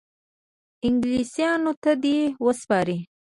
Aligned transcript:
انګلیسیانو 0.87 1.71
ته 1.83 1.91
دي 2.03 2.15
وسپاري. 2.45 2.97